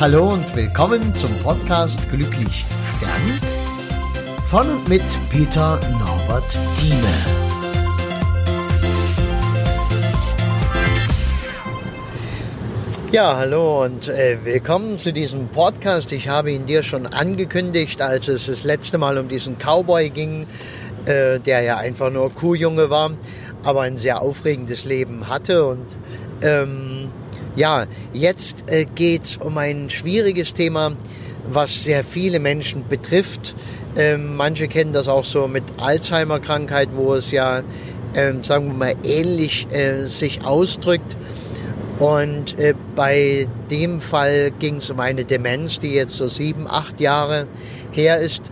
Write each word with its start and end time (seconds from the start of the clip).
Hallo 0.00 0.28
und 0.28 0.54
willkommen 0.54 1.12
zum 1.16 1.30
Podcast 1.42 2.08
Glücklich 2.08 2.64
Stern 2.98 3.40
von 4.46 4.70
und 4.70 4.88
mit 4.88 5.02
Peter 5.28 5.80
Norbert 5.98 6.56
Thieme. 6.76 7.02
Ja, 13.10 13.38
hallo 13.38 13.84
und 13.86 14.06
äh, 14.06 14.38
willkommen 14.44 14.98
zu 14.98 15.12
diesem 15.12 15.48
Podcast. 15.48 16.12
Ich 16.12 16.28
habe 16.28 16.52
ihn 16.52 16.64
dir 16.64 16.84
schon 16.84 17.06
angekündigt, 17.06 18.00
als 18.00 18.28
es 18.28 18.46
das 18.46 18.62
letzte 18.62 18.98
Mal 18.98 19.18
um 19.18 19.26
diesen 19.26 19.58
Cowboy 19.58 20.10
ging, 20.10 20.46
äh, 21.06 21.40
der 21.40 21.62
ja 21.62 21.76
einfach 21.76 22.12
nur 22.12 22.32
Kuhjunge 22.32 22.88
war, 22.88 23.10
aber 23.64 23.80
ein 23.80 23.96
sehr 23.96 24.22
aufregendes 24.22 24.84
Leben 24.84 25.28
hatte 25.28 25.66
und 25.66 25.86
ähm, 26.42 27.10
ja, 27.56 27.86
jetzt 28.12 28.64
äh, 28.66 28.84
geht's 28.94 29.36
um 29.36 29.58
ein 29.58 29.90
schwieriges 29.90 30.54
Thema, 30.54 30.96
was 31.48 31.84
sehr 31.84 32.04
viele 32.04 32.40
Menschen 32.40 32.86
betrifft. 32.88 33.54
Ähm, 33.96 34.36
manche 34.36 34.68
kennen 34.68 34.92
das 34.92 35.08
auch 35.08 35.24
so 35.24 35.48
mit 35.48 35.64
Alzheimer-Krankheit, 35.78 36.90
wo 36.94 37.14
es 37.14 37.30
ja, 37.30 37.62
ähm, 38.14 38.44
sagen 38.44 38.66
wir 38.68 38.74
mal, 38.74 38.94
ähnlich 39.04 39.66
äh, 39.70 40.04
sich 40.04 40.44
ausdrückt. 40.44 41.16
Und 41.98 42.58
äh, 42.60 42.74
bei 42.94 43.48
dem 43.70 44.00
Fall 44.00 44.52
ging 44.58 44.76
es 44.76 44.88
um 44.88 45.00
eine 45.00 45.24
Demenz, 45.24 45.80
die 45.80 45.92
jetzt 45.92 46.14
so 46.14 46.28
sieben, 46.28 46.68
acht 46.68 47.00
Jahre 47.00 47.48
her 47.90 48.18
ist. 48.18 48.42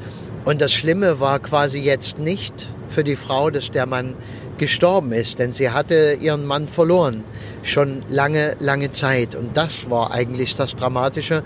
Und 0.44 0.60
das 0.60 0.72
Schlimme 0.72 1.20
war 1.20 1.38
quasi 1.38 1.78
jetzt 1.78 2.18
nicht 2.18 2.66
für 2.88 3.04
die 3.04 3.16
Frau, 3.16 3.50
dass 3.50 3.70
der 3.70 3.86
Mann 3.86 4.14
gestorben 4.58 5.12
ist, 5.12 5.38
denn 5.38 5.52
sie 5.52 5.70
hatte 5.70 6.16
ihren 6.20 6.46
Mann 6.46 6.68
verloren, 6.68 7.24
schon 7.62 8.02
lange, 8.08 8.56
lange 8.58 8.90
Zeit. 8.90 9.34
Und 9.34 9.56
das 9.56 9.90
war 9.90 10.12
eigentlich 10.12 10.56
das 10.56 10.76
Dramatische. 10.76 11.42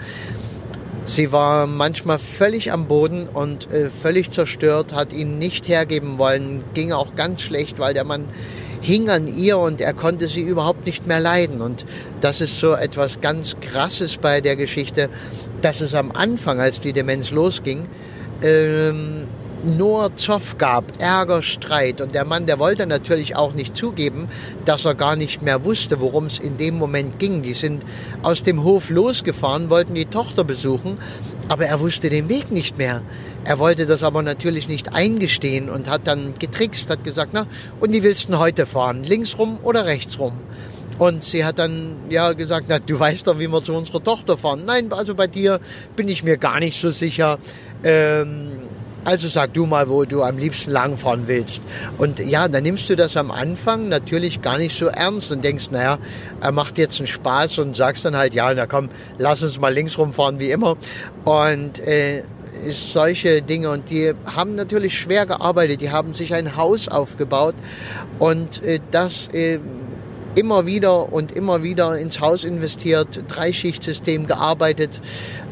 Sie 1.04 1.32
war 1.32 1.66
manchmal 1.66 2.18
völlig 2.18 2.72
am 2.72 2.86
Boden 2.86 3.26
und 3.26 3.72
äh, 3.72 3.88
völlig 3.88 4.30
zerstört, 4.32 4.94
hat 4.94 5.12
ihn 5.12 5.38
nicht 5.38 5.66
hergeben 5.66 6.18
wollen, 6.18 6.62
ging 6.74 6.92
auch 6.92 7.14
ganz 7.14 7.40
schlecht, 7.40 7.78
weil 7.78 7.94
der 7.94 8.04
Mann 8.04 8.26
hing 8.80 9.08
an 9.10 9.26
ihr 9.26 9.58
und 9.58 9.80
er 9.80 9.94
konnte 9.94 10.28
sie 10.28 10.40
überhaupt 10.40 10.86
nicht 10.86 11.06
mehr 11.06 11.20
leiden. 11.20 11.60
Und 11.60 11.86
das 12.20 12.40
ist 12.40 12.58
so 12.58 12.74
etwas 12.74 13.20
ganz 13.20 13.56
Krasses 13.60 14.16
bei 14.16 14.40
der 14.40 14.56
Geschichte, 14.56 15.08
dass 15.62 15.80
es 15.80 15.94
am 15.94 16.10
Anfang, 16.12 16.60
als 16.60 16.80
die 16.80 16.92
Demenz 16.92 17.30
losging, 17.30 17.88
ähm, 18.42 19.26
nur 19.64 20.16
Zoff 20.16 20.58
gab, 20.58 21.00
Ärger, 21.00 21.42
Streit. 21.42 22.00
Und 22.00 22.14
der 22.14 22.24
Mann, 22.24 22.46
der 22.46 22.58
wollte 22.58 22.86
natürlich 22.86 23.36
auch 23.36 23.54
nicht 23.54 23.76
zugeben, 23.76 24.28
dass 24.64 24.84
er 24.84 24.94
gar 24.94 25.16
nicht 25.16 25.42
mehr 25.42 25.64
wusste, 25.64 26.00
worum 26.00 26.26
es 26.26 26.38
in 26.38 26.56
dem 26.56 26.76
Moment 26.78 27.18
ging. 27.18 27.42
Die 27.42 27.54
sind 27.54 27.82
aus 28.22 28.42
dem 28.42 28.62
Hof 28.64 28.90
losgefahren, 28.90 29.70
wollten 29.70 29.94
die 29.94 30.06
Tochter 30.06 30.44
besuchen, 30.44 30.98
aber 31.48 31.66
er 31.66 31.80
wusste 31.80 32.10
den 32.10 32.28
Weg 32.28 32.50
nicht 32.50 32.78
mehr. 32.78 33.02
Er 33.44 33.58
wollte 33.58 33.86
das 33.86 34.02
aber 34.02 34.22
natürlich 34.22 34.68
nicht 34.68 34.94
eingestehen 34.94 35.68
und 35.68 35.88
hat 35.88 36.06
dann 36.06 36.34
getrickst, 36.38 36.90
hat 36.90 37.04
gesagt, 37.04 37.30
na, 37.32 37.46
und 37.80 37.92
wie 37.92 38.02
willst 38.02 38.28
du 38.28 38.38
heute 38.38 38.66
fahren? 38.66 39.02
Links 39.04 39.38
rum 39.38 39.58
oder 39.62 39.86
rechts 39.86 40.18
rum? 40.18 40.32
Und 40.98 41.24
sie 41.24 41.46
hat 41.46 41.58
dann 41.58 41.96
ja 42.10 42.34
gesagt, 42.34 42.66
na, 42.68 42.78
du 42.78 42.98
weißt 42.98 43.26
doch, 43.26 43.38
wie 43.38 43.48
wir 43.48 43.62
zu 43.62 43.74
unserer 43.74 44.04
Tochter 44.04 44.36
fahren. 44.36 44.64
Nein, 44.66 44.92
also 44.92 45.14
bei 45.14 45.26
dir 45.26 45.58
bin 45.96 46.08
ich 46.08 46.22
mir 46.22 46.36
gar 46.36 46.60
nicht 46.60 46.78
so 46.78 46.90
sicher. 46.90 47.38
Ähm, 47.82 48.68
also 49.04 49.28
sag 49.28 49.54
du 49.54 49.66
mal, 49.66 49.88
wo 49.88 50.04
du 50.04 50.22
am 50.22 50.38
liebsten 50.38 50.70
langfahren 50.70 51.26
willst. 51.26 51.62
Und 51.98 52.20
ja, 52.20 52.48
dann 52.48 52.62
nimmst 52.62 52.88
du 52.90 52.96
das 52.96 53.16
am 53.16 53.30
Anfang 53.30 53.88
natürlich 53.88 54.42
gar 54.42 54.58
nicht 54.58 54.76
so 54.76 54.86
ernst 54.86 55.30
und 55.30 55.42
denkst, 55.44 55.70
naja, 55.70 55.98
er 56.40 56.52
macht 56.52 56.78
jetzt 56.78 56.98
einen 56.98 57.06
Spaß 57.06 57.58
und 57.58 57.76
sagst 57.76 58.04
dann 58.04 58.16
halt, 58.16 58.34
ja, 58.34 58.52
na 58.52 58.66
komm, 58.66 58.88
lass 59.18 59.42
uns 59.42 59.58
mal 59.58 59.72
links 59.72 59.98
rumfahren 59.98 60.38
wie 60.38 60.50
immer. 60.50 60.76
Und 61.24 61.78
äh, 61.80 62.22
ist 62.64 62.92
solche 62.92 63.42
Dinge 63.42 63.70
und 63.70 63.90
die 63.90 64.12
haben 64.26 64.54
natürlich 64.54 64.98
schwer 64.98 65.26
gearbeitet, 65.26 65.80
die 65.80 65.90
haben 65.90 66.14
sich 66.14 66.34
ein 66.34 66.56
Haus 66.56 66.88
aufgebaut 66.88 67.54
und 68.18 68.62
äh, 68.62 68.80
das 68.90 69.28
äh, 69.28 69.60
immer 70.34 70.66
wieder 70.66 71.12
und 71.12 71.32
immer 71.32 71.62
wieder 71.62 71.98
ins 71.98 72.20
Haus 72.20 72.44
investiert, 72.44 73.24
Dreischichtsystem 73.28 74.26
gearbeitet, 74.26 75.00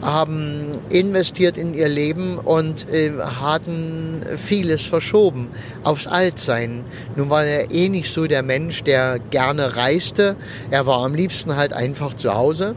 haben 0.00 0.70
investiert 0.90 1.58
in 1.58 1.74
ihr 1.74 1.88
Leben 1.88 2.38
und 2.38 2.88
äh, 2.88 3.12
hatten 3.18 4.20
vieles 4.36 4.82
verschoben 4.82 5.48
aufs 5.82 6.06
Altsein. 6.06 6.84
Nun 7.16 7.30
war 7.30 7.44
er 7.44 7.70
eh 7.70 7.88
nicht 7.88 8.12
so 8.12 8.26
der 8.26 8.42
Mensch, 8.42 8.84
der 8.84 9.18
gerne 9.18 9.76
reiste. 9.76 10.36
Er 10.70 10.86
war 10.86 11.04
am 11.04 11.14
liebsten 11.14 11.56
halt 11.56 11.72
einfach 11.72 12.14
zu 12.14 12.34
Hause 12.34 12.76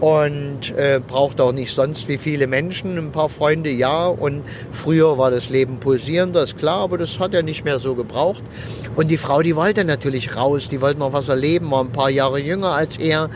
und 0.00 0.76
äh, 0.76 1.00
braucht 1.04 1.40
auch 1.40 1.52
nicht 1.52 1.74
sonst 1.74 2.08
wie 2.08 2.18
viele 2.18 2.46
Menschen, 2.46 2.98
ein 2.98 3.12
paar 3.12 3.28
Freunde 3.28 3.70
ja 3.70 4.06
und 4.06 4.42
früher 4.70 5.18
war 5.18 5.30
das 5.30 5.48
Leben 5.48 5.80
pulsierender, 5.80 6.44
ist 6.44 6.58
klar, 6.58 6.80
aber 6.80 6.98
das 6.98 7.18
hat 7.18 7.34
er 7.34 7.42
nicht 7.42 7.64
mehr 7.64 7.78
so 7.78 7.94
gebraucht 7.94 8.42
und 8.94 9.08
die 9.08 9.16
Frau, 9.16 9.42
die 9.42 9.56
wollte 9.56 9.84
natürlich 9.84 10.36
raus, 10.36 10.68
die 10.68 10.80
wollte 10.80 11.00
noch 11.00 11.12
was 11.12 11.28
erleben, 11.28 11.37
war 11.70 11.84
ein 11.84 11.92
paar 11.92 12.10
Jahre 12.10 12.40
jünger 12.40 12.72
als 12.72 12.96
er 12.96 13.30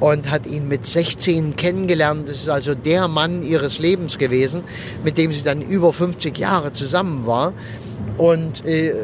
und 0.00 0.30
hat 0.30 0.46
ihn 0.46 0.68
mit 0.68 0.86
16 0.86 1.56
kennengelernt. 1.56 2.28
Das 2.28 2.38
ist 2.38 2.48
also 2.48 2.74
der 2.74 3.08
Mann 3.08 3.42
ihres 3.42 3.78
Lebens 3.78 4.18
gewesen, 4.18 4.62
mit 5.04 5.18
dem 5.18 5.32
sie 5.32 5.42
dann 5.42 5.60
über 5.60 5.92
50 5.92 6.38
Jahre 6.38 6.72
zusammen 6.72 7.26
war. 7.26 7.52
Und 8.16 8.64
äh, 8.66 8.94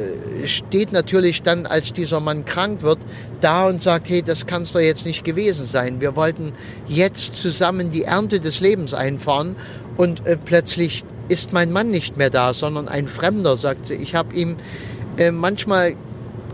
steht 0.47 0.93
natürlich 0.93 1.43
dann, 1.43 1.67
als 1.67 1.93
dieser 1.93 2.21
Mann 2.21 2.45
krank 2.45 2.83
wird, 2.83 2.99
da 3.41 3.69
und 3.69 3.83
sagt, 3.83 4.09
hey, 4.09 4.23
das 4.23 4.47
kann's 4.47 4.73
doch 4.73 4.81
jetzt 4.81 5.07
nicht 5.07 5.25
gewesen 5.25 5.67
sein. 5.67 6.01
Wir 6.01 6.17
wollten 6.17 6.53
jetzt 6.87 7.35
zusammen 7.35 7.91
die 7.91 8.03
Ernte 8.03 8.41
des 8.41 8.61
Lebens 8.61 8.95
einfahren 8.95 9.57
und 9.97 10.27
äh, 10.27 10.37
plötzlich 10.37 11.05
ist 11.29 11.53
mein 11.53 11.73
Mann 11.73 11.91
nicht 11.91 12.17
mehr 12.17 12.31
da, 12.31 12.55
sondern 12.55 12.89
ein 12.89 13.09
Fremder, 13.09 13.57
sagt 13.57 13.87
sie. 13.87 13.95
Ich 13.95 14.15
habe 14.15 14.35
ihm 14.35 14.57
äh, 15.17 15.31
manchmal 15.31 15.95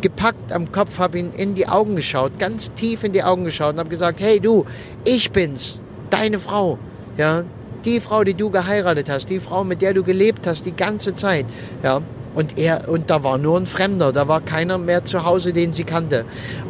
gepackt 0.01 0.53
am 0.53 0.71
Kopf, 0.73 0.99
habe 0.99 1.19
ihn 1.19 1.31
in 1.37 1.55
die 1.55 1.69
Augen 1.69 1.97
geschaut, 1.97 2.39
ganz 2.39 2.71
tief 2.75 3.05
in 3.05 3.13
die 3.13 3.23
Augen 3.23 3.45
geschaut 3.45 3.75
und 3.75 3.81
habe 3.81 3.91
gesagt, 3.91 4.21
hey 4.21 4.41
du, 4.41 4.65
ich 5.05 5.31
bin's, 5.31 5.81
deine 6.11 6.39
Frau, 6.39 6.79
ja, 7.17 7.45
die 7.85 8.01
Frau, 8.01 8.25
die 8.25 8.35
du 8.35 8.51
geheiratet 8.51 9.09
hast, 9.09 9.31
die 9.31 9.41
Frau, 9.41 9.65
mit 9.65 9.83
der 9.83 9.95
du 9.95 10.03
gelebt 10.03 10.47
hast 10.47 10.67
die 10.67 10.77
ganze 10.77 11.15
Zeit, 11.15 11.47
ja. 11.83 12.03
Und 12.33 12.59
er, 12.59 12.89
und 12.89 13.11
da 13.11 13.25
war 13.25 13.39
nur 13.39 13.59
ein 13.59 13.67
Fremder, 13.67 14.13
da 14.13 14.29
war 14.29 14.41
keiner 14.41 14.79
mehr 14.79 15.05
zu 15.05 15.25
Hause, 15.25 15.53
den 15.53 15.75
sie 15.75 15.83
kannte. 15.83 16.25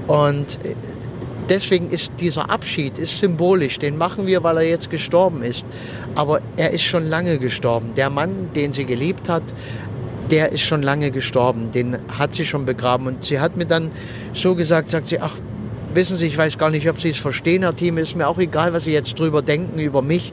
Und 0.07 0.59
äh, 0.65 0.75
deswegen 1.51 1.91
ist 1.91 2.13
dieser 2.19 2.49
Abschied 2.51 2.97
ist 2.97 3.19
symbolisch. 3.19 3.79
Den 3.79 3.99
machen 3.99 4.27
wir, 4.27 4.43
weil 4.43 4.57
er 4.57 4.69
jetzt 4.69 4.89
gestorben 4.89 5.43
ist. 5.43 5.67
Aber 6.15 6.41
er 6.57 6.71
ist 6.71 6.85
schon 6.85 7.07
lange 7.07 7.39
gestorben. 7.39 7.91
Der 7.95 8.09
Mann, 8.09 8.49
den 8.55 8.73
sie 8.73 8.87
geliebt 8.87 9.29
hat, 9.29 9.43
der 10.31 10.53
ist 10.53 10.63
schon 10.63 10.83
lange 10.83 11.11
gestorben, 11.11 11.71
den 11.73 11.99
hat 12.19 12.35
sie 12.35 12.45
schon 12.45 12.65
begraben. 12.65 13.07
Und 13.07 13.25
sie 13.25 13.41
hat 13.41 13.57
mir 13.57 13.67
dann 13.67 13.91
so 14.33 14.55
gesagt, 14.55 14.91
sagt 14.91 15.09
sie, 15.09 15.21
ach, 15.21 15.37
wissen 15.95 16.19
Sie, 16.19 16.27
ich 16.27 16.37
weiß 16.37 16.59
gar 16.59 16.71
nicht, 16.71 16.89
ob 16.89 17.01
Sie 17.01 17.11
es 17.11 17.19
verstehen, 17.19 17.63
Herr 17.63 17.75
Team, 17.75 17.99
ist 17.99 18.17
mir 18.17 18.29
auch 18.29 18.39
egal, 18.39 18.73
was 18.73 18.85
Sie 18.85 18.93
jetzt 18.93 19.19
drüber 19.19 19.43
denken 19.43 19.79
über 19.79 20.03
mich. 20.03 20.33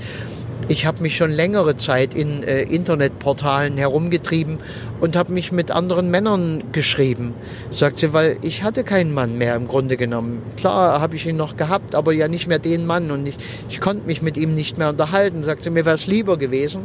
Ich 0.69 0.85
habe 0.85 1.01
mich 1.01 1.15
schon 1.15 1.31
längere 1.31 1.77
Zeit 1.77 2.13
in 2.13 2.43
äh, 2.43 2.63
Internetportalen 2.63 3.77
herumgetrieben 3.77 4.57
und 4.99 5.15
habe 5.15 5.31
mich 5.31 5.51
mit 5.51 5.71
anderen 5.71 6.11
Männern 6.11 6.63
geschrieben, 6.71 7.33
sagt 7.71 7.99
sie, 7.99 8.11
weil 8.11 8.37
ich 8.41 8.63
hatte 8.63 8.83
keinen 8.83 9.13
Mann 9.13 9.37
mehr 9.37 9.55
im 9.55 9.67
Grunde 9.67 9.95
genommen. 9.95 10.41
Klar 10.57 10.99
habe 10.99 11.15
ich 11.15 11.25
ihn 11.25 11.37
noch 11.37 11.55
gehabt, 11.55 11.95
aber 11.95 12.11
ja 12.11 12.27
nicht 12.27 12.47
mehr 12.47 12.59
den 12.59 12.85
Mann 12.85 13.11
und 13.11 13.27
ich, 13.27 13.37
ich 13.69 13.79
konnte 13.79 14.05
mich 14.07 14.21
mit 14.21 14.35
ihm 14.35 14.53
nicht 14.53 14.77
mehr 14.77 14.89
unterhalten. 14.89 15.43
Sagt 15.43 15.63
sie, 15.63 15.69
mir 15.69 15.85
wäre 15.85 15.95
es 15.95 16.07
lieber 16.07 16.37
gewesen, 16.37 16.81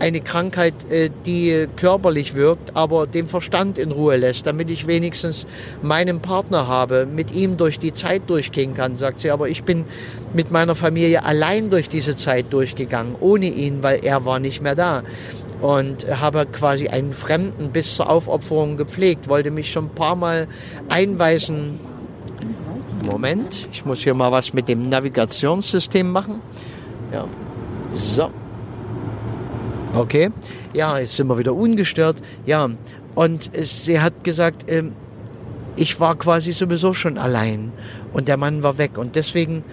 eine 0.00 0.20
Krankheit, 0.20 0.74
äh, 0.90 1.10
die 1.26 1.66
körperlich 1.76 2.34
wirkt, 2.34 2.74
aber 2.74 3.06
den 3.06 3.28
Verstand 3.28 3.78
in 3.78 3.92
Ruhe 3.92 4.16
lässt, 4.16 4.46
damit 4.46 4.70
ich 4.70 4.86
wenigstens 4.86 5.46
meinen 5.82 6.20
Partner 6.20 6.66
habe, 6.66 7.06
mit 7.06 7.32
ihm 7.34 7.56
durch 7.56 7.78
die 7.78 7.92
Zeit 7.92 8.22
durchgehen 8.28 8.74
kann, 8.74 8.96
sagt 8.96 9.20
sie. 9.20 9.30
Aber 9.30 9.48
ich 9.48 9.62
bin 9.62 9.84
mit 10.34 10.50
meiner 10.50 10.74
Familie 10.74 11.24
allein 11.24 11.70
durch 11.70 11.88
diese 11.88 12.16
Zeit 12.16 12.52
durchgegangen, 12.52 13.16
ohne 13.20 13.46
ihn, 13.46 13.82
weil 13.82 14.04
er 14.04 14.24
war 14.24 14.38
nicht 14.38 14.62
mehr 14.62 14.74
da 14.74 15.02
und 15.60 16.06
habe 16.08 16.46
quasi 16.46 16.88
einen 16.88 17.12
Fremden 17.12 17.70
bis 17.70 17.94
zur 17.96 18.08
Aufopferung 18.08 18.76
gepflegt, 18.76 19.28
wollte 19.28 19.50
mich 19.50 19.70
schon 19.70 19.86
ein 19.86 19.94
paar 19.94 20.16
Mal 20.16 20.48
einweisen. 20.88 21.78
Moment, 23.10 23.68
ich 23.72 23.84
muss 23.84 24.00
hier 24.00 24.14
mal 24.14 24.32
was 24.32 24.52
mit 24.52 24.68
dem 24.68 24.88
Navigationssystem 24.88 26.10
machen. 26.10 26.40
Ja, 27.12 27.26
so. 27.92 28.30
Okay, 29.94 30.30
ja, 30.72 30.98
jetzt 30.98 31.16
sind 31.16 31.26
wir 31.26 31.38
wieder 31.38 31.54
ungestört. 31.54 32.16
Ja, 32.46 32.68
und 33.14 33.50
sie 33.54 34.00
hat 34.00 34.22
gesagt, 34.22 34.70
ähm, 34.70 34.92
ich 35.76 35.98
war 35.98 36.16
quasi 36.16 36.52
sowieso 36.52 36.94
schon 36.94 37.18
allein 37.18 37.72
und 38.12 38.28
der 38.28 38.36
Mann 38.36 38.62
war 38.62 38.78
weg 38.78 38.98
und 38.98 39.16
deswegen 39.16 39.64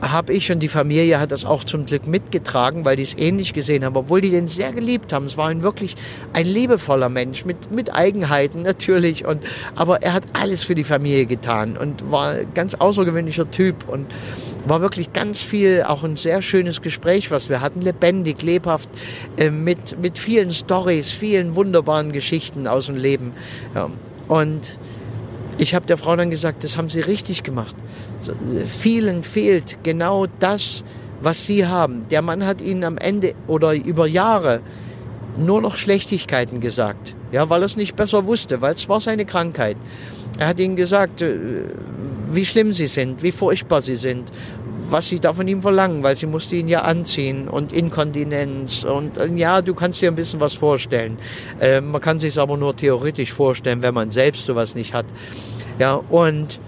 habe 0.00 0.32
ich 0.32 0.50
und 0.50 0.60
die 0.60 0.68
Familie 0.68 1.18
hat 1.18 1.30
das 1.30 1.44
auch 1.44 1.64
zum 1.64 1.86
Glück 1.86 2.06
mitgetragen, 2.06 2.84
weil 2.84 2.96
die 2.96 3.02
es 3.02 3.16
ähnlich 3.16 3.52
gesehen 3.52 3.84
haben, 3.84 3.96
obwohl 3.96 4.20
die 4.20 4.30
den 4.30 4.48
sehr 4.48 4.72
geliebt 4.72 5.12
haben. 5.12 5.26
Es 5.26 5.36
war 5.36 5.48
ein 5.48 5.62
wirklich 5.62 5.96
ein 6.32 6.46
liebevoller 6.46 7.08
Mensch 7.08 7.44
mit, 7.44 7.70
mit 7.70 7.94
Eigenheiten 7.94 8.62
natürlich 8.74 9.24
und, 9.24 9.42
aber 9.74 10.02
er 10.02 10.12
hat 10.12 10.24
alles 10.34 10.64
für 10.64 10.74
die 10.74 10.84
Familie 10.84 11.26
getan 11.26 11.76
und 11.76 12.10
war 12.10 12.32
ein 12.32 12.54
ganz 12.54 12.74
außergewöhnlicher 12.74 13.50
Typ 13.50 13.88
und 13.88 14.06
war 14.66 14.80
wirklich 14.80 15.12
ganz 15.12 15.40
viel, 15.40 15.82
auch 15.86 16.04
ein 16.04 16.16
sehr 16.16 16.42
schönes 16.42 16.80
Gespräch, 16.80 17.30
was 17.30 17.48
wir 17.48 17.60
hatten, 17.60 17.80
lebendig, 17.82 18.42
lebhaft, 18.42 18.88
äh, 19.36 19.50
mit, 19.50 20.00
mit 20.00 20.18
vielen 20.18 20.50
Stories, 20.50 21.10
vielen 21.10 21.54
wunderbaren 21.54 22.12
Geschichten 22.12 22.66
aus 22.66 22.86
dem 22.86 22.96
Leben. 22.96 23.32
Ja. 23.74 23.90
Und 24.28 24.78
ich 25.58 25.74
habe 25.74 25.86
der 25.86 25.96
Frau 25.96 26.16
dann 26.16 26.30
gesagt, 26.30 26.64
das 26.64 26.76
haben 26.76 26.88
Sie 26.88 27.00
richtig 27.00 27.42
gemacht. 27.42 27.76
Vielen 28.66 29.22
fehlt 29.22 29.78
genau 29.82 30.26
das, 30.40 30.84
was 31.20 31.44
Sie 31.44 31.66
haben. 31.66 32.06
Der 32.10 32.22
Mann 32.22 32.44
hat 32.44 32.60
Ihnen 32.60 32.84
am 32.84 32.98
Ende 32.98 33.34
oder 33.46 33.74
über 33.74 34.06
Jahre 34.06 34.60
nur 35.36 35.60
noch 35.60 35.76
Schlechtigkeiten 35.76 36.60
gesagt, 36.60 37.14
ja, 37.32 37.48
weil 37.50 37.62
er 37.62 37.66
es 37.66 37.76
nicht 37.76 37.96
besser 37.96 38.26
wusste, 38.26 38.60
weil 38.60 38.74
es 38.74 38.88
war 38.88 39.00
seine 39.00 39.24
Krankheit. 39.24 39.76
Er 40.38 40.48
hat 40.48 40.60
ihnen 40.60 40.76
gesagt, 40.76 41.22
äh, 41.22 41.64
wie 42.30 42.44
schlimm 42.44 42.72
sie 42.72 42.86
sind, 42.86 43.22
wie 43.22 43.32
furchtbar 43.32 43.82
sie 43.82 43.96
sind, 43.96 44.32
was 44.90 45.08
sie 45.08 45.20
da 45.20 45.32
von 45.32 45.48
ihm 45.48 45.62
verlangen, 45.62 46.02
weil 46.02 46.16
sie 46.16 46.26
musste 46.26 46.56
ihn 46.56 46.68
ja 46.68 46.82
anziehen 46.82 47.48
und 47.48 47.72
Inkontinenz 47.72 48.84
und 48.84 49.18
äh, 49.18 49.26
ja, 49.34 49.62
du 49.62 49.74
kannst 49.74 50.00
dir 50.02 50.10
ein 50.10 50.14
bisschen 50.14 50.40
was 50.40 50.54
vorstellen. 50.54 51.18
Äh, 51.60 51.80
man 51.80 52.00
kann 52.00 52.20
sich 52.20 52.38
aber 52.38 52.56
nur 52.56 52.76
theoretisch 52.76 53.32
vorstellen, 53.32 53.82
wenn 53.82 53.94
man 53.94 54.10
selbst 54.10 54.44
sowas 54.46 54.74
nicht 54.74 54.94
hat. 54.94 55.06
Ja, 55.78 55.94
und 55.94 56.60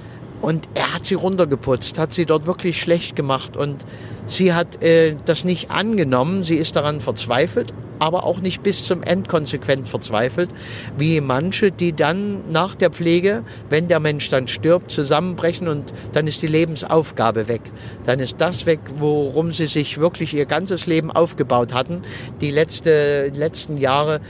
und 0.42 0.68
er 0.74 0.94
hat 0.94 1.06
sie 1.06 1.14
runtergeputzt, 1.14 1.98
hat 1.98 2.12
sie 2.12 2.26
dort 2.26 2.46
wirklich 2.46 2.80
schlecht 2.80 3.16
gemacht 3.16 3.56
und 3.56 3.84
sie 4.26 4.52
hat 4.52 4.82
äh, 4.82 5.16
das 5.24 5.44
nicht 5.44 5.70
angenommen. 5.70 6.42
Sie 6.44 6.56
ist 6.56 6.76
daran 6.76 7.00
verzweifelt, 7.00 7.72
aber 7.98 8.24
auch 8.24 8.40
nicht 8.40 8.62
bis 8.62 8.84
zum 8.84 9.02
End 9.02 9.28
konsequent 9.28 9.88
verzweifelt, 9.88 10.50
wie 10.96 11.20
manche, 11.20 11.70
die 11.70 11.92
dann 11.92 12.50
nach 12.50 12.74
der 12.74 12.90
Pflege, 12.90 13.42
wenn 13.70 13.88
der 13.88 14.00
Mensch 14.00 14.28
dann 14.30 14.48
stirbt, 14.48 14.90
zusammenbrechen 14.90 15.68
und 15.68 15.92
dann 16.12 16.26
ist 16.26 16.42
die 16.42 16.46
Lebensaufgabe 16.46 17.48
weg. 17.48 17.62
Dann 18.04 18.20
ist 18.20 18.36
das 18.38 18.66
weg, 18.66 18.80
worum 18.98 19.52
sie 19.52 19.66
sich 19.66 19.98
wirklich 19.98 20.34
ihr 20.34 20.46
ganzes 20.46 20.86
Leben 20.86 21.10
aufgebaut 21.10 21.72
hatten, 21.72 22.02
die 22.40 22.50
letzte, 22.50 23.32
letzten 23.34 23.76
Jahre. 23.76 24.20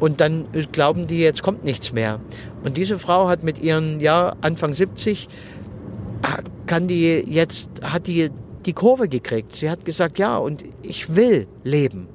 Und 0.00 0.20
dann 0.20 0.46
glauben 0.72 1.06
die, 1.06 1.20
jetzt 1.20 1.42
kommt 1.42 1.64
nichts 1.64 1.92
mehr. 1.92 2.20
Und 2.64 2.76
diese 2.76 2.98
Frau 2.98 3.28
hat 3.28 3.44
mit 3.44 3.62
ihren, 3.62 4.00
ja, 4.00 4.34
Anfang 4.40 4.72
70 4.72 5.28
kann 6.66 6.88
die 6.88 7.22
jetzt, 7.26 7.70
hat 7.82 8.06
die 8.06 8.30
die 8.64 8.72
Kurve 8.72 9.08
gekriegt. 9.08 9.56
Sie 9.56 9.70
hat 9.70 9.84
gesagt, 9.84 10.18
ja, 10.18 10.36
und 10.36 10.64
ich 10.82 11.14
will 11.14 11.46
leben. 11.62 12.08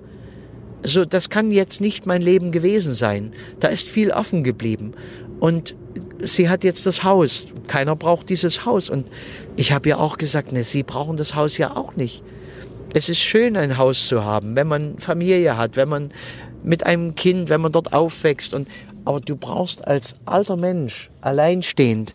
So, 0.83 1.05
das 1.05 1.29
kann 1.29 1.51
jetzt 1.51 1.81
nicht 1.81 2.05
mein 2.05 2.21
Leben 2.21 2.51
gewesen 2.51 2.93
sein. 2.93 3.33
Da 3.59 3.67
ist 3.67 3.89
viel 3.89 4.11
offen 4.11 4.43
geblieben. 4.43 4.93
Und 5.39 5.75
sie 6.21 6.49
hat 6.49 6.63
jetzt 6.63 6.85
das 6.85 7.03
Haus. 7.03 7.47
Keiner 7.67 7.95
braucht 7.95 8.29
dieses 8.29 8.65
Haus. 8.65 8.89
Und 8.89 9.07
ich 9.55 9.71
habe 9.71 9.89
ihr 9.89 9.99
auch 9.99 10.17
gesagt, 10.17 10.51
ne, 10.51 10.63
Sie 10.63 10.83
brauchen 10.83 11.17
das 11.17 11.35
Haus 11.35 11.57
ja 11.57 11.75
auch 11.75 11.95
nicht. 11.95 12.23
Es 12.93 13.09
ist 13.09 13.19
schön, 13.19 13.55
ein 13.55 13.77
Haus 13.77 14.07
zu 14.07 14.23
haben, 14.23 14.55
wenn 14.55 14.67
man 14.67 14.97
Familie 14.97 15.57
hat, 15.57 15.75
wenn 15.75 15.89
man 15.89 16.11
mit 16.63 16.85
einem 16.85 17.15
Kind, 17.15 17.49
wenn 17.49 17.61
man 17.61 17.71
dort 17.71 17.93
aufwächst. 17.93 18.53
Und, 18.53 18.67
aber 19.05 19.19
du 19.19 19.35
brauchst 19.35 19.87
als 19.87 20.15
alter 20.25 20.57
Mensch, 20.57 21.09
alleinstehend, 21.21 22.13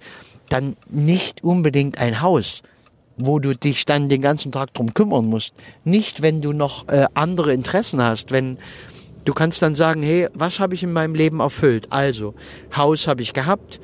dann 0.48 0.76
nicht 0.88 1.44
unbedingt 1.44 1.98
ein 1.98 2.20
Haus, 2.20 2.62
wo 3.16 3.38
du 3.38 3.54
dich 3.54 3.84
dann 3.84 4.08
den 4.08 4.20
ganzen 4.20 4.52
Tag 4.52 4.74
drum 4.74 4.94
kümmern 4.94 5.26
musst. 5.26 5.54
Nicht, 5.84 6.22
wenn 6.22 6.40
du 6.40 6.52
noch 6.52 6.88
äh, 6.88 7.06
andere 7.14 7.52
Interessen 7.52 8.02
hast, 8.02 8.32
wenn 8.32 8.58
du 9.24 9.32
kannst 9.32 9.62
dann 9.62 9.74
sagen, 9.74 10.02
hey, 10.02 10.28
was 10.34 10.60
habe 10.60 10.74
ich 10.74 10.82
in 10.82 10.92
meinem 10.92 11.14
Leben 11.14 11.40
erfüllt? 11.40 11.86
Also, 11.90 12.34
Haus 12.76 13.06
habe 13.06 13.22
ich 13.22 13.32
gehabt, 13.32 13.80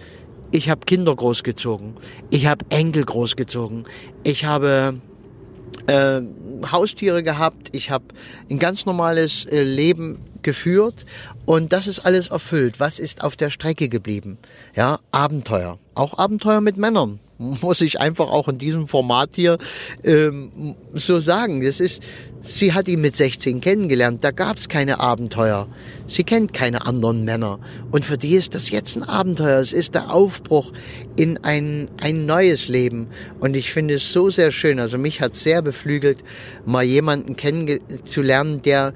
ich 0.51 0.69
habe 0.69 0.85
Kinder 0.85 1.15
großgezogen, 1.15 1.95
ich 2.31 2.47
habe 2.47 2.65
Enkel 2.71 3.05
großgezogen, 3.05 3.85
ich 4.25 4.45
habe 4.45 5.01
äh, 5.87 6.21
Haustiere 6.71 7.23
gehabt, 7.23 7.75
ich 7.75 7.91
habe 7.91 8.07
ein 8.51 8.59
ganz 8.59 8.85
normales 8.85 9.45
äh, 9.47 9.63
Leben 9.63 10.19
geführt 10.43 11.07
und 11.47 11.73
das 11.73 11.87
ist 11.87 12.01
alles 12.01 12.29
erfüllt. 12.29 12.81
Was 12.81 12.99
ist 12.99 13.23
auf 13.23 13.37
der 13.37 13.51
Strecke 13.51 13.89
geblieben? 13.89 14.39
Ja, 14.75 14.99
Abenteuer. 15.11 15.79
Auch 15.95 16.19
Abenteuer 16.19 16.61
mit 16.61 16.77
Männern 16.77 17.21
muss 17.41 17.81
ich 17.81 17.99
einfach 17.99 18.29
auch 18.29 18.49
in 18.49 18.59
diesem 18.59 18.87
Format 18.87 19.31
hier 19.35 19.59
ähm, 20.05 20.77
so 20.93 21.21
sagen. 21.21 21.63
Das 21.63 21.81
ist, 21.81 22.03
sie 22.43 22.75
hat 22.75 22.87
ihn 22.87 23.01
mit 23.01 23.17
16 23.17 23.63
kennengelernt, 23.63 24.23
da 24.23 24.31
gab 24.31 24.59
es 24.59 24.69
keine 24.69 25.01
Abenteuer. 25.01 25.67
Sie 26.07 26.23
kennt 26.23 26.53
keine 26.53 26.87
anderen 26.87 27.25
Männer. 27.25 27.59
Und 27.91 28.05
für 28.05 28.19
die 28.19 28.35
ist 28.35 28.55
das 28.55 28.71
jetzt 28.71 28.95
ein 28.95 29.03
Abenteuer. 29.03 29.59
Es 29.59 29.73
ist 29.73 29.95
der 29.95 30.13
Aufbruch 30.13 30.73
in 31.17 31.39
ein, 31.39 31.89
ein 32.01 32.27
neues 32.27 32.69
Leben. 32.69 33.09
Und 33.41 33.57
ich 33.57 33.73
finde 33.73 33.95
es 33.95 34.13
so 34.13 34.29
sehr 34.29 34.53
schön. 34.53 34.79
Also 34.79 34.99
mich 34.99 35.23
hat 35.23 35.35
sehr 35.35 35.63
beflügelt, 35.63 36.19
mal 36.67 36.85
jemanden 36.85 37.37
kennenzulernen, 37.37 38.61
der 38.63 38.93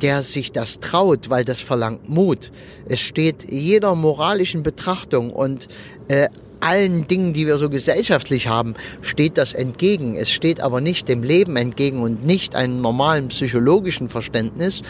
der 0.00 0.22
sich 0.22 0.52
das 0.52 0.78
traut, 0.78 1.28
weil 1.28 1.44
das 1.44 1.60
verlangt 1.60 2.08
Mut. 2.08 2.52
Es 2.88 3.00
steht 3.00 3.50
jeder 3.50 3.96
moralischen 3.96 4.62
Betrachtung 4.62 5.32
und 5.32 5.66
äh, 6.06 6.28
allen 6.60 7.06
Dingen, 7.06 7.32
die 7.32 7.46
wir 7.46 7.56
so 7.56 7.70
gesellschaftlich 7.70 8.48
haben, 8.48 8.74
steht 9.02 9.38
das 9.38 9.52
entgegen. 9.52 10.16
Es 10.16 10.30
steht 10.30 10.60
aber 10.60 10.80
nicht 10.80 11.08
dem 11.08 11.22
Leben 11.22 11.56
entgegen 11.56 12.00
und 12.00 12.24
nicht 12.24 12.56
einem 12.56 12.80
normalen 12.80 13.28
psychologischen 13.28 14.08
Verständnis 14.08 14.82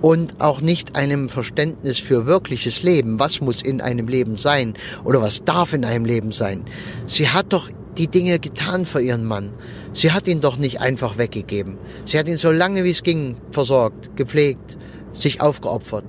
und 0.00 0.40
auch 0.40 0.60
nicht 0.60 0.96
einem 0.96 1.28
Verständnis 1.28 1.98
für 1.98 2.26
wirkliches 2.26 2.82
Leben. 2.82 3.18
Was 3.18 3.40
muss 3.40 3.62
in 3.62 3.80
einem 3.80 4.08
Leben 4.08 4.36
sein 4.36 4.74
oder 5.04 5.20
was 5.20 5.44
darf 5.44 5.72
in 5.72 5.84
einem 5.84 6.04
Leben 6.04 6.32
sein? 6.32 6.64
Sie 7.06 7.28
hat 7.28 7.52
doch 7.52 7.70
die 7.96 8.08
Dinge 8.08 8.38
getan 8.38 8.84
für 8.84 9.00
ihren 9.00 9.24
Mann. 9.24 9.50
Sie 9.94 10.12
hat 10.12 10.28
ihn 10.28 10.40
doch 10.40 10.58
nicht 10.58 10.80
einfach 10.80 11.16
weggegeben. 11.16 11.78
Sie 12.04 12.18
hat 12.18 12.28
ihn 12.28 12.36
so 12.36 12.50
lange 12.50 12.84
wie 12.84 12.90
es 12.90 13.02
ging 13.02 13.36
versorgt, 13.50 14.16
gepflegt, 14.16 14.76
sich 15.12 15.40
aufgeopfert. 15.40 16.04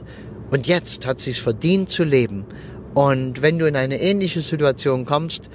Und 0.51 0.67
jetzt 0.67 1.05
hat 1.05 1.19
sie 1.19 1.31
es 1.31 1.39
verdient 1.39 1.89
zu 1.89 2.03
leben. 2.03 2.45
Und 2.97 3.43
wenn 3.43 3.59
du 3.59 3.67
in 3.67 3.75
eine 3.75 4.01
ähnliche 4.01 4.41
Situation 4.41 5.05
kommst, 5.05 5.51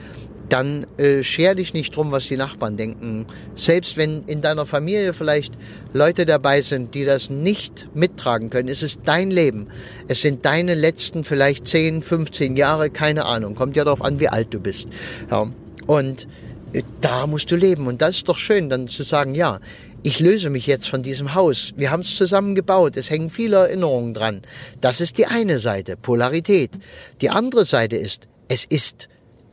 dann 0.49 0.87
äh, 0.97 1.25
scher 1.25 1.56
dich 1.56 1.75
nicht 1.75 1.97
drum, 1.97 2.12
was 2.12 2.29
die 2.29 2.37
Nachbarn 2.37 2.77
denken. 2.77 3.27
Selbst 3.56 3.97
wenn 3.97 4.23
in 4.29 4.43
deiner 4.43 4.65
Familie 4.65 5.12
vielleicht 5.12 5.55
Leute 5.93 6.25
dabei 6.25 6.62
sind, 6.62 6.94
die 6.94 7.05
das 7.05 7.31
nicht 7.31 7.89
mittragen 7.94 8.49
können, 8.49 8.69
ist 8.69 8.85
es 8.85 9.03
dein 9.03 9.33
Leben. 9.33 9.67
Es 10.06 10.23
sind 10.23 10.47
deine 10.47 10.77
letzten 10.77 11.25
vielleicht 11.25 11.67
10, 11.67 12.03
15 12.03 12.56
Jahre, 12.56 12.91
keine 12.91 13.25
Ahnung. 13.25 13.56
Kommt 13.56 13.75
ja 13.75 13.83
darauf 13.83 14.03
an, 14.03 14.21
wie 14.21 14.29
alt 14.29 14.55
du 14.55 14.61
bist. 14.61 14.87
Ja. 15.29 15.50
Und 15.88 16.29
äh, 16.73 16.85
da 17.00 17.27
musst 17.27 17.50
du 17.50 17.56
leben. 17.56 17.88
Und 17.88 18.03
das 18.03 18.19
ist 18.19 18.29
doch 18.29 18.38
schön, 18.38 18.69
dann 18.69 18.87
zu 18.87 19.03
sagen, 19.03 19.35
ja, 19.35 19.59
ich 20.02 20.18
löse 20.18 20.50
mich 20.50 20.66
jetzt 20.66 20.88
von 20.88 21.02
diesem 21.02 21.35
Haus. 21.35 21.73
Wir 21.76 21.90
haben 21.90 22.00
es 22.00 22.16
zusammen 22.16 22.54
gebaut. 22.54 22.97
Es 22.97 23.11
hängen 23.11 23.30
viele 23.30 23.56
Erinnerungen 23.56 24.14
dran. 24.14 24.42
Das 24.80 25.00
ist 25.00 25.18
die 25.18 25.26
eine 25.26 25.61
Seite, 25.61 25.97
Polarität. 25.97 26.73
Die 27.21 27.30
andere 27.30 27.64
Seite 27.64 27.97
ist, 27.97 28.26
es 28.49 28.64
ist 28.64 29.09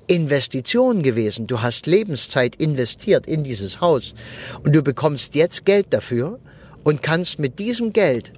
Investition 0.07 1.03
gewesen. 1.03 1.45
Du 1.45 1.61
hast 1.61 1.85
Lebenszeit 1.85 2.55
investiert 2.55 3.27
in 3.27 3.43
dieses 3.43 3.79
Haus 3.79 4.15
und 4.63 4.75
du 4.75 4.81
bekommst 4.81 5.35
jetzt 5.35 5.65
Geld 5.65 5.87
dafür 5.91 6.39
und 6.83 7.03
kannst 7.03 7.37
mit 7.37 7.59
diesem 7.59 7.93
Geld 7.93 8.33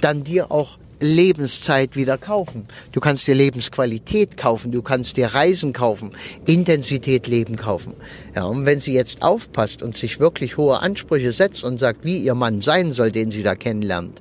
dann 0.00 0.24
dir 0.24 0.52
auch 0.52 0.78
Lebenszeit 1.00 1.96
wieder 1.96 2.18
kaufen. 2.18 2.66
Du 2.92 3.00
kannst 3.00 3.26
dir 3.26 3.34
Lebensqualität 3.34 4.36
kaufen, 4.36 4.72
du 4.72 4.82
kannst 4.82 5.16
dir 5.16 5.28
Reisen 5.28 5.72
kaufen, 5.72 6.12
Intensität 6.46 7.26
Leben 7.26 7.56
kaufen. 7.56 7.94
Ja, 8.34 8.44
und 8.44 8.66
wenn 8.66 8.80
sie 8.80 8.92
jetzt 8.92 9.22
aufpasst 9.22 9.82
und 9.82 9.96
sich 9.96 10.20
wirklich 10.20 10.56
hohe 10.56 10.80
Ansprüche 10.80 11.32
setzt 11.32 11.64
und 11.64 11.78
sagt, 11.78 12.04
wie 12.04 12.18
ihr 12.18 12.34
Mann 12.34 12.60
sein 12.60 12.90
soll, 12.90 13.12
den 13.12 13.30
sie 13.30 13.42
da 13.42 13.54
kennenlernt 13.54 14.20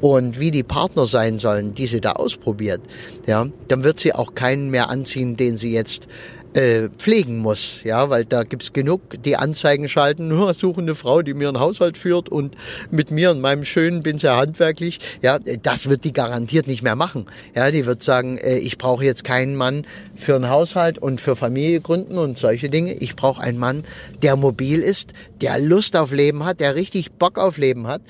und 0.00 0.38
wie 0.38 0.50
die 0.50 0.62
Partner 0.62 1.06
sein 1.06 1.38
sollen, 1.38 1.74
die 1.74 1.86
sie 1.86 2.00
da 2.00 2.12
ausprobiert, 2.12 2.80
ja, 3.26 3.46
dann 3.68 3.84
wird 3.84 3.98
sie 3.98 4.14
auch 4.14 4.34
keinen 4.34 4.70
mehr 4.70 4.88
anziehen, 4.88 5.36
den 5.36 5.58
sie 5.58 5.72
jetzt 5.72 6.08
äh, 6.56 6.88
pflegen 6.96 7.38
muss, 7.38 7.82
ja, 7.84 8.08
weil 8.08 8.24
da 8.24 8.42
gibt's 8.42 8.72
genug, 8.72 9.22
die 9.22 9.36
Anzeigen 9.36 9.88
schalten, 9.88 10.28
nur 10.28 10.54
suche 10.54 10.80
eine 10.80 10.94
Frau, 10.94 11.20
die 11.20 11.34
mir 11.34 11.48
einen 11.48 11.60
Haushalt 11.60 11.98
führt 11.98 12.30
und 12.30 12.56
mit 12.90 13.10
mir 13.10 13.30
und 13.30 13.40
meinem 13.40 13.64
Schönen 13.64 14.02
bin 14.02 14.18
sehr 14.18 14.36
handwerklich, 14.36 15.00
ja, 15.20 15.38
das 15.38 15.88
wird 15.88 16.04
die 16.04 16.14
garantiert 16.14 16.66
nicht 16.66 16.82
mehr 16.82 16.96
machen, 16.96 17.26
ja, 17.54 17.70
die 17.70 17.84
wird 17.84 18.02
sagen, 18.02 18.38
äh, 18.38 18.56
ich 18.56 18.78
brauche 18.78 19.04
jetzt 19.04 19.22
keinen 19.22 19.54
Mann 19.54 19.86
für 20.14 20.34
einen 20.34 20.48
Haushalt 20.48 20.98
und 20.98 21.20
für 21.20 21.36
Familie 21.36 21.80
gründen 21.80 22.16
und 22.16 22.38
solche 22.38 22.70
Dinge, 22.70 22.94
ich 22.94 23.16
brauche 23.16 23.42
einen 23.42 23.58
Mann, 23.58 23.84
der 24.22 24.36
mobil 24.36 24.80
ist, 24.80 25.12
der 25.42 25.58
Lust 25.58 25.94
auf 25.94 26.10
Leben 26.10 26.44
hat, 26.44 26.60
der 26.60 26.74
richtig 26.74 27.12
Bock 27.12 27.38
auf 27.38 27.58
Leben 27.58 27.86
hat 27.86 28.00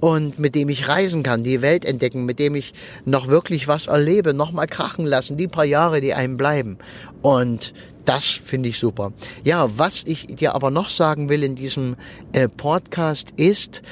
und 0.00 0.38
mit 0.38 0.54
dem 0.54 0.68
ich 0.68 0.88
reisen 0.88 1.22
kann, 1.22 1.42
die 1.42 1.62
Welt 1.62 1.84
entdecken, 1.84 2.24
mit 2.24 2.38
dem 2.38 2.54
ich 2.54 2.74
noch 3.04 3.28
wirklich 3.28 3.68
was 3.68 3.86
erlebe, 3.86 4.34
noch 4.34 4.52
mal 4.52 4.66
krachen 4.66 5.06
lassen, 5.06 5.36
die 5.36 5.48
paar 5.48 5.64
Jahre, 5.64 6.00
die 6.00 6.14
einem 6.14 6.36
bleiben. 6.36 6.78
Und 7.22 7.74
das 8.06 8.24
finde 8.24 8.70
ich 8.70 8.78
super. 8.78 9.12
Ja, 9.44 9.78
was 9.78 10.02
ich 10.04 10.26
dir 10.26 10.54
aber 10.54 10.70
noch 10.70 10.88
sagen 10.88 11.28
will 11.28 11.44
in 11.44 11.54
diesem 11.54 11.96
äh, 12.32 12.48
Podcast 12.48 13.32
ist, 13.36 13.82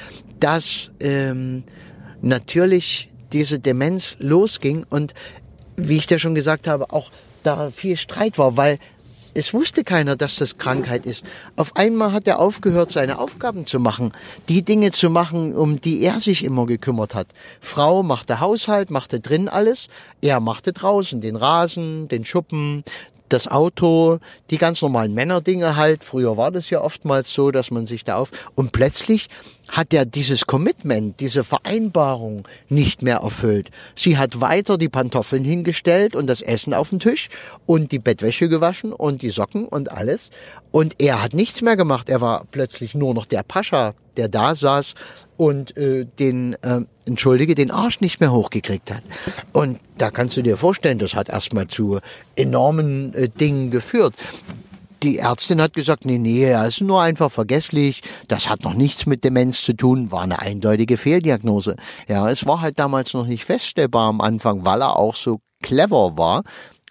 dass 0.41 0.91
ähm, 1.01 1.63
natürlich 2.23 3.11
diese 3.33 3.59
Demenz 3.59 4.17
losging 4.19 4.87
und 4.89 5.13
wie 5.77 5.97
ich 5.97 6.07
dir 6.07 6.19
schon 6.19 6.35
gesagt 6.35 6.67
habe, 6.67 6.91
auch 6.93 7.11
da 7.43 7.71
viel 7.71 7.97
Streit 7.97 8.39
war, 8.39 8.57
weil 8.57 8.79
es 9.39 9.55
wusste 9.55 9.85
keiner, 9.85 10.17
dass 10.17 10.35
das 10.35 10.59
Krankheit 10.59 11.07
ist. 11.07 11.25
Auf 11.55 11.77
einmal 11.77 12.11
hat 12.11 12.27
er 12.27 12.41
aufgehört, 12.41 12.91
seine 12.91 13.21
Aufgaben 13.21 13.67
zu 13.67 13.79
machen, 13.79 14.11
die 14.49 14.65
Dinge 14.65 14.91
zu 14.91 15.11
machen, 15.11 15.55
um 15.55 15.81
die 15.81 16.01
er 16.03 16.19
sich 16.19 16.43
immer 16.43 16.67
gekümmert 16.67 17.15
hat. 17.15 17.29
Frau 17.61 18.03
machte 18.03 18.41
Haushalt, 18.41 18.91
machte 18.91 19.21
drin 19.21 19.49
alles, 19.49 19.87
er 20.21 20.41
machte 20.41 20.73
draußen 20.73 21.21
den 21.21 21.37
Rasen, 21.37 22.09
den 22.09 22.25
Schuppen, 22.25 22.83
das 23.29 23.49
Auto, 23.49 24.19
die 24.51 24.59
ganz 24.59 24.83
normalen 24.83 25.15
Männerdinge 25.15 25.77
halt. 25.77 26.05
Früher 26.05 26.37
war 26.37 26.51
das 26.51 26.71
ja 26.71 26.81
oftmals 26.81 27.33
so, 27.33 27.51
dass 27.51 27.71
man 27.71 27.87
sich 27.87 28.05
da 28.05 28.17
auf 28.17 28.31
und 28.55 28.73
plötzlich 28.73 29.29
hat 29.71 29.93
er 29.93 30.07
dieses 30.07 30.47
Commitment, 30.47 31.21
diese 31.21 31.45
Vereinbarung 31.45 32.49
nicht 32.69 33.03
mehr 33.03 33.19
erfüllt. 33.19 33.71
Sie 33.95 34.17
hat 34.17 34.41
weiter 34.41 34.79
die 34.79 34.89
Pantoffeln 34.89 35.45
hingestellt 35.45 36.17
und 36.17 36.27
das 36.27 36.41
Essen 36.41 36.73
auf 36.73 36.91
den 36.91 37.01
Tisch 37.01 37.29
und 37.67 37.93
die 37.93 37.99
Bettwäsche 37.99 38.49
gewaschen 38.49 38.93
und 38.93 39.23
die 39.23 39.31
Socken 39.31 39.67
und 39.67 39.93
alles. 39.93 40.31
Und 40.71 40.95
er 40.99 41.23
hat 41.23 41.35
nichts 41.35 41.61
mehr 41.61 41.77
gemacht. 41.77 42.09
Er 42.09 42.21
war 42.21 42.47
plötzlich 42.51 42.95
nur 42.95 43.15
noch 43.15 43.27
der 43.27 43.43
Pascha, 43.43 43.95
der 44.19 44.29
da 44.29 44.55
saß 44.55 44.95
und 45.39 45.77
äh, 45.77 46.05
den, 46.19 46.55
äh, 46.63 46.81
entschuldige, 47.07 47.55
den 47.55 47.71
Arsch 47.71 48.01
nicht 48.01 48.21
mehr 48.21 48.33
hochgekriegt 48.33 48.91
hat. 48.91 49.03
Und 49.53 49.79
da 49.97 50.11
kannst 50.11 50.37
du 50.37 50.43
dir 50.43 50.57
vorstellen, 50.57 50.99
das 50.99 51.15
hat 51.15 51.29
erstmal 51.29 51.69
zu 51.69 52.01
enormen 52.37 53.15
äh, 53.15 53.29
Dingen 53.29 53.71
geführt. 53.71 54.15
Die 55.05 55.19
Ärztin 55.19 55.63
hat 55.63 55.75
gesagt, 55.75 56.05
nee, 56.05 56.19
nee, 56.19 56.43
er 56.43 56.67
ist 56.67 56.81
nur 56.81 57.01
einfach 57.01 57.31
vergesslich, 57.31 58.03
das 58.27 58.49
hat 58.49 58.65
noch 58.65 58.75
nichts 58.75 59.07
mit 59.07 59.23
Demenz 59.23 59.63
zu 59.63 59.73
tun, 59.73 60.11
war 60.11 60.23
eine 60.23 60.41
eindeutige 60.41 60.97
Fehldiagnose. 60.97 61.77
Ja, 62.09 62.29
es 62.29 62.45
war 62.47 62.61
halt 62.61 62.81
damals 62.81 63.15
noch 63.15 63.27
nicht 63.27 63.45
feststellbar 63.45 64.09
am 64.09 64.21
Anfang, 64.21 64.65
weil 64.65 64.83
er 64.83 64.97
auch 64.97 65.15
so 65.15 65.39
clever 65.63 66.17
war 66.19 66.43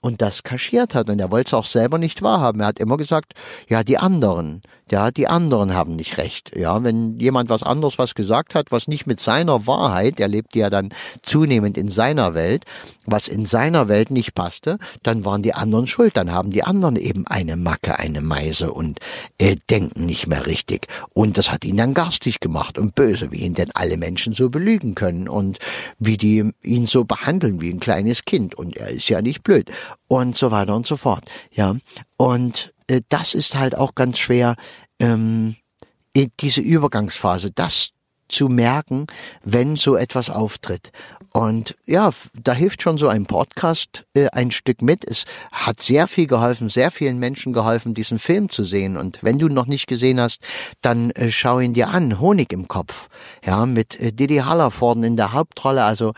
und 0.01 0.21
das 0.21 0.43
kaschiert 0.43 0.95
hat. 0.95 1.09
Und 1.09 1.19
er 1.19 1.31
wollte 1.31 1.49
es 1.49 1.53
auch 1.53 1.65
selber 1.65 1.97
nicht 1.97 2.21
wahrhaben. 2.21 2.61
Er 2.61 2.67
hat 2.67 2.79
immer 2.79 2.95
gesagt, 2.95 3.33
ja, 3.67 3.83
die 3.83 3.97
anderen, 3.97 4.61
ja, 4.89 5.11
die 5.11 5.27
anderen 5.27 5.73
haben 5.73 5.95
nicht 5.95 6.17
recht. 6.17 6.55
Ja, 6.55 6.83
wenn 6.83 7.19
jemand 7.19 7.49
was 7.49 7.63
anderes 7.63 7.97
was 7.97 8.15
gesagt 8.15 8.55
hat, 8.55 8.71
was 8.71 8.87
nicht 8.87 9.05
mit 9.05 9.19
seiner 9.19 9.67
Wahrheit, 9.67 10.19
er 10.19 10.27
lebte 10.27 10.59
ja 10.59 10.69
dann 10.69 10.89
zunehmend 11.23 11.77
in 11.77 11.89
seiner 11.89 12.33
Welt, 12.33 12.65
was 13.05 13.27
in 13.27 13.45
seiner 13.45 13.87
Welt 13.87 14.11
nicht 14.11 14.33
passte, 14.33 14.77
dann 15.03 15.25
waren 15.25 15.41
die 15.41 15.53
anderen 15.53 15.87
schuld. 15.87 16.15
Dann 16.15 16.31
haben 16.31 16.51
die 16.51 16.63
anderen 16.63 16.95
eben 16.95 17.27
eine 17.27 17.57
Macke, 17.57 17.99
eine 17.99 18.21
Meise 18.21 18.71
und 18.71 18.99
äh, 19.37 19.55
denken 19.69 20.05
nicht 20.05 20.27
mehr 20.27 20.45
richtig. 20.45 20.87
Und 21.13 21.37
das 21.37 21.51
hat 21.51 21.65
ihn 21.65 21.77
dann 21.77 21.93
garstig 21.93 22.39
gemacht 22.39 22.77
und 22.77 22.95
böse, 22.95 23.31
wie 23.31 23.39
ihn 23.39 23.53
denn 23.53 23.71
alle 23.73 23.97
Menschen 23.97 24.33
so 24.33 24.49
belügen 24.49 24.95
können 24.95 25.27
und 25.27 25.59
wie 25.99 26.17
die 26.17 26.51
ihn 26.63 26.85
so 26.85 27.03
behandeln 27.03 27.59
wie 27.59 27.71
ein 27.71 27.79
kleines 27.79 28.25
Kind. 28.25 28.55
Und 28.55 28.77
er 28.77 28.89
ist 28.89 29.09
ja 29.09 29.21
nicht 29.21 29.43
blöd 29.43 29.69
und 30.07 30.35
so 30.35 30.51
weiter 30.51 30.75
und 30.75 30.85
so 30.85 30.95
fort. 30.95 31.25
Ja, 31.51 31.75
und 32.17 32.73
äh, 32.87 33.01
das 33.09 33.33
ist 33.33 33.55
halt 33.55 33.75
auch 33.75 33.95
ganz 33.95 34.17
schwer, 34.17 34.55
ähm, 34.99 35.55
diese 36.39 36.61
Übergangsphase, 36.61 37.51
das 37.51 37.91
zu 38.27 38.49
merken, 38.49 39.07
wenn 39.43 39.75
so 39.75 39.95
etwas 39.95 40.29
auftritt. 40.29 40.91
Und 41.33 41.77
ja, 41.85 42.09
da 42.41 42.53
hilft 42.53 42.81
schon 42.81 42.97
so 42.97 43.07
ein 43.07 43.25
Podcast 43.25 44.05
äh, 44.13 44.27
ein 44.31 44.51
Stück 44.51 44.81
mit. 44.81 45.05
Es 45.05 45.25
hat 45.51 45.79
sehr 45.79 46.07
viel 46.07 46.27
geholfen, 46.27 46.69
sehr 46.69 46.91
vielen 46.91 47.19
Menschen 47.19 47.53
geholfen, 47.53 47.93
diesen 47.93 48.19
Film 48.19 48.49
zu 48.49 48.63
sehen. 48.63 48.97
Und 48.97 49.19
wenn 49.21 49.37
du 49.37 49.47
noch 49.47 49.67
nicht 49.67 49.87
gesehen 49.87 50.19
hast, 50.19 50.41
dann 50.81 51.11
äh, 51.11 51.31
schau 51.31 51.59
ihn 51.59 51.73
dir 51.73 51.89
an. 51.89 52.19
Honig 52.19 52.51
im 52.51 52.67
Kopf. 52.67 53.09
Ja, 53.45 53.65
mit 53.65 53.99
äh, 53.99 54.11
Didi 54.11 54.37
Hallervorden 54.37 55.03
in 55.03 55.15
der 55.15 55.33
Hauptrolle. 55.33 55.83
Also 55.83 56.13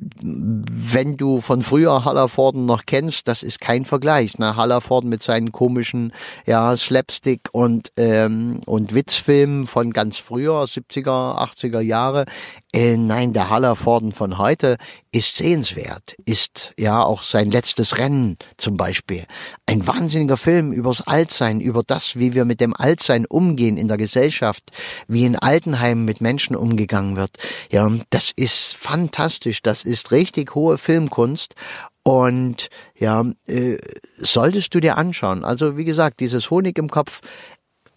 wenn 0.00 1.16
du 1.16 1.40
von 1.40 1.62
früher 1.62 2.04
Hallervorden 2.04 2.66
noch 2.66 2.86
kennst, 2.86 3.26
das 3.26 3.42
ist 3.42 3.60
kein 3.60 3.84
Vergleich. 3.84 4.38
Ne? 4.38 4.54
Hallervorden 4.54 5.10
mit 5.10 5.24
seinen 5.24 5.50
komischen 5.50 6.12
ja, 6.46 6.76
Slapstick 6.76 7.48
und, 7.50 7.90
ähm, 7.96 8.60
und 8.64 8.94
Witzfilmen 8.94 9.66
von 9.66 9.92
ganz 9.92 10.16
früher, 10.18 10.62
70er, 10.64 11.38
80er 11.38 11.80
Jahre. 11.80 12.26
Äh, 12.72 12.96
nein, 12.96 13.32
der 13.32 13.50
Hallervorden 13.50 14.12
von 14.12 14.38
heute 14.38 14.76
ist 15.10 15.36
sehenswert, 15.36 16.16
ist 16.26 16.74
ja 16.78 17.02
auch 17.02 17.22
sein 17.22 17.50
letztes 17.50 17.96
Rennen 17.96 18.36
zum 18.58 18.76
Beispiel. 18.76 19.24
Ein 19.64 19.86
wahnsinniger 19.86 20.36
Film 20.36 20.72
übers 20.72 21.00
Altsein, 21.00 21.60
über 21.60 21.82
das, 21.82 22.16
wie 22.16 22.34
wir 22.34 22.44
mit 22.44 22.60
dem 22.60 22.76
Altsein 22.76 23.24
umgehen 23.24 23.78
in 23.78 23.88
der 23.88 23.96
Gesellschaft, 23.96 24.64
wie 25.08 25.24
in 25.24 25.36
Altenheimen 25.36 26.04
mit 26.04 26.20
Menschen 26.20 26.54
umgegangen 26.54 27.16
wird. 27.16 27.38
Ja, 27.70 27.90
das 28.10 28.32
ist 28.36 28.76
fantastisch, 28.76 29.62
das 29.62 29.82
ist 29.88 30.12
richtig 30.12 30.54
hohe 30.54 30.78
Filmkunst 30.78 31.54
und 32.02 32.68
ja, 32.96 33.24
äh, 33.46 33.78
solltest 34.18 34.74
du 34.74 34.80
dir 34.80 34.96
anschauen. 34.96 35.44
Also 35.44 35.76
wie 35.76 35.84
gesagt, 35.84 36.20
dieses 36.20 36.50
Honig 36.50 36.78
im 36.78 36.90
Kopf, 36.90 37.20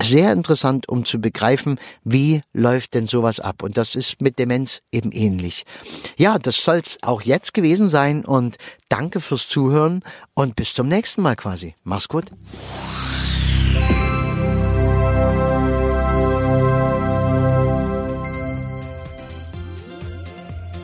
sehr 0.01 0.33
interessant, 0.33 0.89
um 0.89 1.05
zu 1.05 1.19
begreifen, 1.19 1.79
wie 2.03 2.41
läuft 2.53 2.95
denn 2.95 3.07
sowas 3.07 3.39
ab. 3.39 3.63
Und 3.63 3.77
das 3.77 3.95
ist 3.95 4.21
mit 4.21 4.39
Demenz 4.39 4.81
eben 4.91 5.12
ähnlich. 5.12 5.65
Ja, 6.17 6.39
das 6.39 6.55
soll's 6.55 6.98
auch 7.01 7.21
jetzt 7.21 7.53
gewesen 7.53 7.89
sein 7.89 8.25
und 8.25 8.57
danke 8.89 9.19
fürs 9.19 9.48
Zuhören 9.48 10.03
und 10.33 10.55
bis 10.55 10.74
zum 10.74 10.88
nächsten 10.88 11.21
Mal 11.21 11.36
quasi. 11.36 11.75
Mach's 11.83 12.07
gut. 12.07 12.25